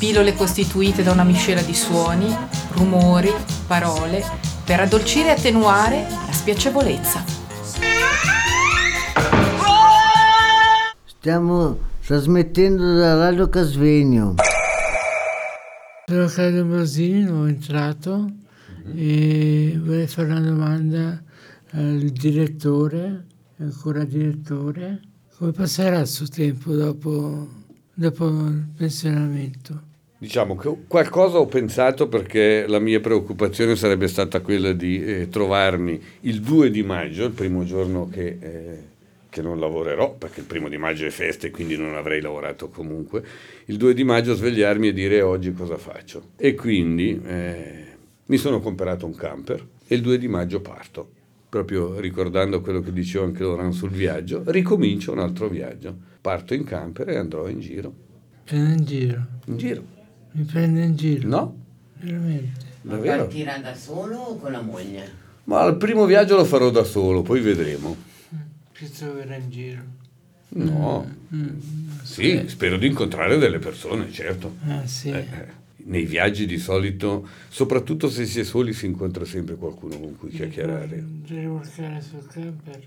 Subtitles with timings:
[0.00, 2.34] Pillole costituite da una miscela di suoni,
[2.70, 3.30] rumori,
[3.66, 4.24] parole,
[4.64, 7.22] per addolcire e attenuare la spiacevolezza.
[11.04, 14.36] Stiamo trasmettendo da Radio Casvegno.
[16.06, 18.26] Sono Carlo Brasini, nuovo entrato
[18.94, 21.22] e vorrei fare una domanda
[21.72, 23.26] al direttore,
[23.58, 25.02] ancora direttore,
[25.36, 27.46] come passerà il suo tempo dopo,
[27.92, 29.88] dopo il pensionamento?
[30.20, 35.98] Diciamo che qualcosa ho pensato perché la mia preoccupazione sarebbe stata quella di eh, trovarmi
[36.20, 38.78] il 2 di maggio, il primo giorno che, eh,
[39.30, 42.68] che, non lavorerò, perché il primo di maggio è festa e quindi non avrei lavorato
[42.68, 43.24] comunque,
[43.64, 46.32] il 2 di maggio svegliarmi e dire oggi cosa faccio.
[46.36, 47.84] E quindi eh,
[48.26, 51.12] mi sono comprato un camper e il 2 di maggio parto
[51.48, 55.96] proprio ricordando quello che diceva anche Loran sul viaggio, ricomincio un altro viaggio.
[56.20, 57.92] Parto in camper e andrò in giro.
[58.44, 59.26] Prende in giro?
[59.46, 59.98] In giro.
[60.32, 61.28] Mi prende in giro?
[61.28, 61.56] No.
[62.00, 62.68] Veramente?
[62.82, 65.18] Ma partirà da solo o con la moglie?
[65.44, 67.96] Ma il primo viaggio lo farò da solo, poi vedremo.
[68.72, 69.82] Ci troverà in giro?
[70.50, 71.16] No.
[71.34, 71.58] Mm.
[72.02, 74.56] Sì, spero di incontrare delle persone, certo.
[74.66, 75.10] Ah, sì.
[75.10, 79.98] Eh, eh nei viaggi di solito, soprattutto se si è soli, si incontra sempre qualcuno
[79.98, 81.04] con cui chiacchierare.
[81.26, 82.80] Rimorcare sul camper?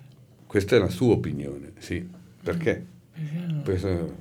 [0.45, 2.07] Questa è la sua opinione, sì.
[2.41, 2.85] Perché?
[3.13, 3.61] Perché no?
[3.61, 4.13] Perché,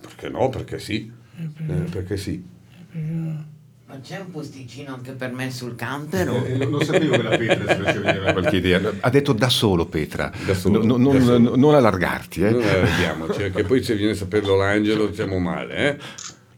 [0.00, 0.48] perché no?
[0.48, 1.12] Perché sì.
[1.34, 2.44] Perché, eh, perché sì.
[2.92, 6.30] Ma c'è un posticino anche per me sul camper?
[6.30, 6.44] O...
[6.46, 8.80] Eh, non sapevo che la Petra si faceva qualche idea.
[9.00, 11.56] Ha detto da solo Petra, da solo, no, non, da solo.
[11.56, 12.42] non, allargarti.
[12.42, 12.50] Eh.
[12.50, 15.76] Non allarghiamoci, perché poi se viene a saperlo l'angelo siamo male.
[15.76, 15.98] Eh?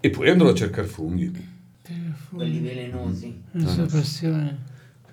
[0.00, 1.50] E poi andrò a cercare funghi.
[2.30, 3.42] Quelli velenosi.
[3.52, 4.58] La sua passione.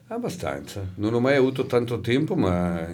[0.07, 0.85] Abbastanza.
[0.95, 2.85] Non ho mai avuto tanto tempo, ma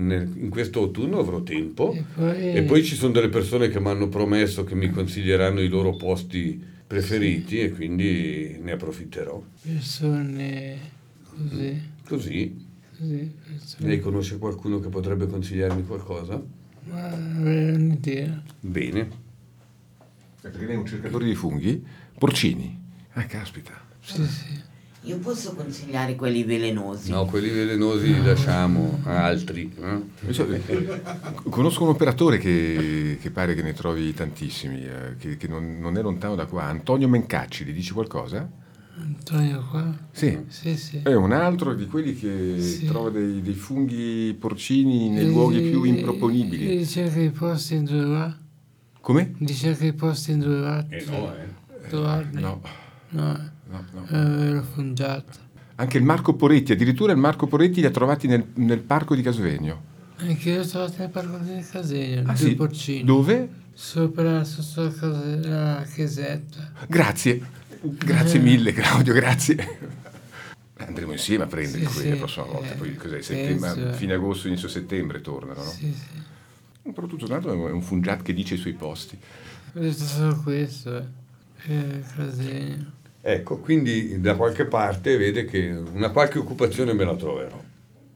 [0.00, 1.92] in, in questo autunno avrò tempo.
[1.92, 5.60] E poi, E poi ci sono delle persone che mi hanno promesso che mi consiglieranno
[5.60, 9.42] i loro posti preferiti e quindi ne approfitterò.
[9.62, 10.78] persone
[11.28, 11.80] così.
[12.06, 12.66] Così.
[12.98, 13.88] così persone.
[13.88, 16.42] Lei conosce qualcuno che potrebbe consigliarmi qualcosa?
[16.84, 18.42] Ma avrei un'idea.
[18.58, 19.08] Bene.
[20.40, 21.84] Perché lei è un cercatore di funghi?
[22.18, 22.78] Porcini.
[23.12, 23.72] Ah, caspita.
[24.00, 24.68] Sì, sì.
[25.04, 27.10] Io posso consigliare quelli velenosi?
[27.10, 29.72] No, quelli velenosi li lasciamo a altri.
[29.80, 30.32] eh?
[30.32, 30.60] Cioè,
[31.48, 35.96] Conosco un operatore che, che pare che ne trovi tantissimi, eh, che, che non, non
[35.96, 36.64] è lontano da qua.
[36.64, 38.46] Antonio Mencacci, gli dici qualcosa?
[39.00, 39.90] Antonio qua?
[40.10, 40.38] Sì.
[40.48, 41.00] Sì, sì.
[41.02, 42.84] È un altro di quelli che Sì.
[42.84, 46.76] trova dei, dei funghi porcini nei E- luoghi più e improponibili.
[46.76, 48.36] Dice che i posti in dove va?
[49.00, 49.32] Come?
[49.38, 50.86] Dice che i posti in dove va?
[50.90, 51.88] Eh no, eh.
[51.88, 52.38] Trovarli?
[52.42, 52.60] No,
[53.12, 54.04] No, no, no.
[54.06, 55.48] è vero fungiato.
[55.76, 59.22] Anche il Marco Poretti, addirittura il Marco Poretti li ha trovati nel, nel parco di
[59.22, 59.88] Casvegno.
[60.16, 62.54] Anche io sono stato nel parco del Casegno, Ah, due sì?
[62.54, 63.04] porcini.
[63.04, 63.48] Dove?
[63.72, 64.92] Sopra, sotto
[65.42, 66.72] la, chiesetta.
[66.86, 67.40] Grazie,
[67.80, 69.78] grazie mille Claudio, grazie.
[70.76, 73.92] Andremo insieme a prenderli Sì, quelli sì, la prossima volta, eh, poi cos'è, settembre- eh.
[73.94, 75.70] fine agosto, inizio settembre tornano, no?
[75.70, 76.90] Sì, sì.
[76.92, 79.18] Però tutto sommato è un fungiat che dice i suoi posti.
[79.74, 81.04] Ho detto solo questo, eh.
[81.62, 82.92] Che Casegno.
[83.22, 87.62] Ecco, quindi da qualche parte vede che una qualche occupazione me la troverò.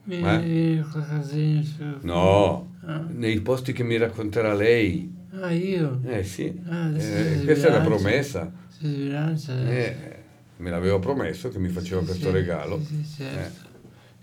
[0.06, 1.62] Casegno.
[1.62, 3.04] su- No, Ah.
[3.08, 5.12] nei posti che mi racconterà lei.
[5.40, 6.00] Ah, io?
[6.06, 7.82] Eh sì, Ah, Eh, questa è una sbilancia.
[7.82, 8.52] promessa.
[8.80, 9.52] Adesso.
[9.52, 10.16] Eh,
[10.58, 12.80] me l'aveva promesso che mi faceva Sì, questo sì, regalo.
[12.86, 13.68] Sì, sì, certo.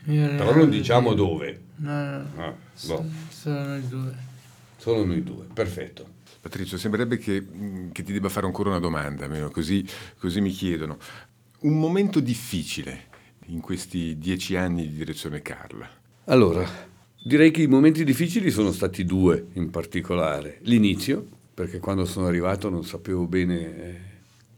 [0.05, 1.59] Eh, Mio Però non di- diciamo dove.
[1.77, 4.13] No, no, Ah, so- boh, solo noi due.
[4.77, 6.07] solo noi due, perfetto.
[6.41, 9.85] Patrizio, sembrerebbe che, mh, che ti debba fare ancora una domanda, almeno così,
[10.17, 10.97] così mi chiedono.
[11.61, 13.09] Un momento difficile
[13.47, 15.89] in questi dieci anni di direzione Carla.
[16.25, 16.67] Allora,
[17.23, 20.59] direi che i momenti difficili sono stati due in particolare.
[20.61, 23.99] L'inizio, perché quando sono arrivato non sapevo bene eh,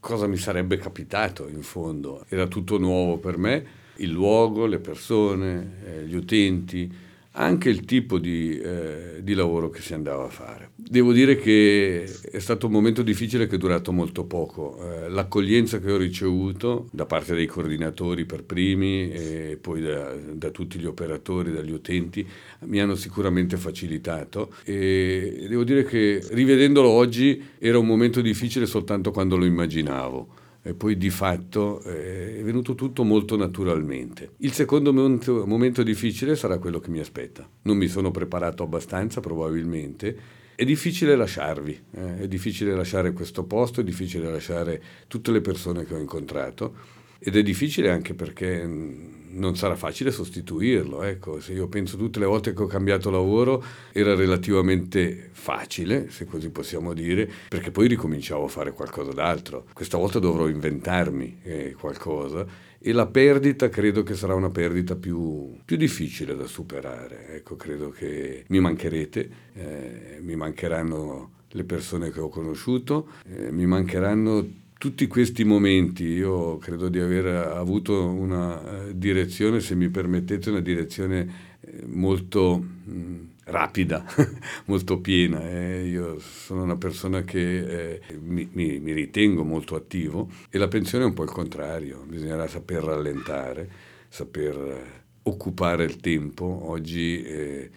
[0.00, 2.24] cosa mi sarebbe capitato in fondo.
[2.28, 3.66] Era tutto nuovo per me,
[3.96, 6.92] il luogo, le persone, eh, gli utenti,
[7.36, 10.70] anche il tipo di, eh, di lavoro che si andava a fare.
[10.76, 14.78] Devo dire che è stato un momento difficile che è durato molto poco.
[14.80, 20.50] Eh, l'accoglienza che ho ricevuto da parte dei coordinatori per primi e poi da, da
[20.50, 22.26] tutti gli operatori, dagli utenti,
[22.60, 29.10] mi hanno sicuramente facilitato e devo dire che rivedendolo oggi era un momento difficile soltanto
[29.10, 30.42] quando lo immaginavo.
[30.66, 34.30] E poi di fatto eh, è venuto tutto molto naturalmente.
[34.38, 37.46] Il secondo momento, momento difficile sarà quello che mi aspetta.
[37.62, 40.16] Non mi sono preparato abbastanza probabilmente.
[40.54, 45.84] È difficile lasciarvi, eh, è difficile lasciare questo posto, è difficile lasciare tutte le persone
[45.84, 51.02] che ho incontrato ed è difficile anche perché non sarà facile sostituirlo.
[51.02, 56.26] Ecco, se io penso tutte le volte che ho cambiato lavoro era relativamente facile, se
[56.26, 59.66] così possiamo dire, perché poi ricominciavo a fare qualcosa d'altro.
[59.72, 62.46] Questa volta dovrò inventarmi eh, qualcosa
[62.78, 67.36] e la perdita credo che sarà una perdita più, più difficile da superare.
[67.36, 73.64] Ecco, credo che mi mancherete, eh, mi mancheranno le persone che ho conosciuto, eh, mi
[73.64, 80.50] mancheranno tutti questi momenti io credo di aver avuto una eh, direzione, se mi permettete,
[80.50, 84.04] una direzione eh, molto mm, rapida,
[84.66, 85.40] molto piena.
[85.48, 85.86] Eh.
[85.86, 91.04] Io sono una persona che eh, mi, mi, mi, ritengo molto attivo e la pensione
[91.04, 93.70] è un po' il contrario, bisognerà saper rallentare,
[94.10, 96.44] saper eh, occupare il tempo.
[96.44, 97.70] Oggi eh,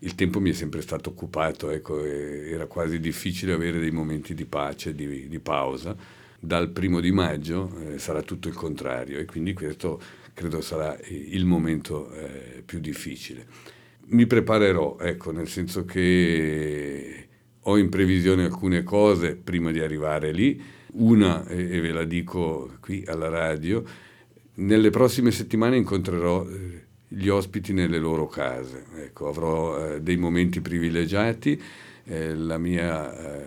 [0.00, 4.46] il tempo mi è sempre stato occupato, ecco, era quasi difficile avere dei momenti di
[4.46, 9.52] pace, di, di pausa dal primo di maggio eh, sarà tutto il contrario e quindi
[9.54, 10.00] questo
[10.34, 13.46] credo sarà il momento eh, più difficile.
[14.06, 17.28] Mi preparerò, ecco, nel senso che
[17.60, 20.60] ho in previsione alcune cose prima di arrivare lì,
[20.94, 23.82] una, e ve la dico qui alla radio,
[24.56, 30.60] nelle prossime settimane incontrerò eh, gli ospiti nelle loro case, ecco, avrò eh, dei momenti
[30.60, 31.60] privilegiati,
[32.04, 33.46] eh, la mia eh,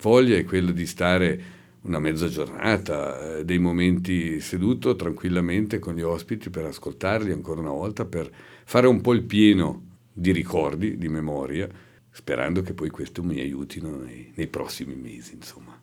[0.00, 1.42] voglia è quella di stare
[1.84, 7.70] una mezza giornata, eh, dei momenti seduto tranquillamente con gli ospiti per ascoltarli ancora una
[7.70, 8.30] volta, per
[8.64, 9.82] fare un po' il pieno
[10.12, 11.68] di ricordi, di memoria,
[12.10, 15.78] sperando che poi questo mi aiutino nei, nei prossimi mesi, insomma.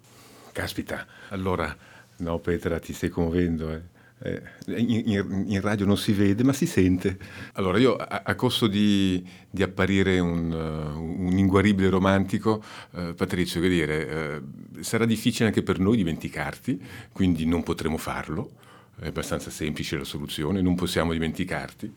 [0.52, 1.76] Caspita, allora,
[2.18, 3.82] no Petra, ti stai convendo, eh?
[4.24, 7.18] Eh, in, in, radio non si vede ma si sente.
[7.54, 13.60] Allora io a, a costo di, di apparire un, uh, un, inguaribile romantico, uh, Patrizio,
[13.60, 16.80] che dire, uh, sarà difficile anche per noi dimenticarti,
[17.12, 18.52] quindi non potremo farlo,
[19.00, 21.92] è abbastanza semplice la soluzione, non possiamo dimenticarti.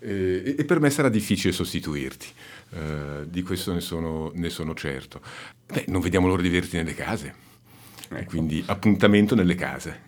[0.00, 2.26] E, e per me sarà difficile sostituirti,
[3.26, 5.20] di questo ne sono, ne sono certo.
[5.66, 7.34] Beh, non vediamo l'ora di vederti nelle case,
[8.08, 8.30] ecco.
[8.30, 10.07] quindi appuntamento nelle case.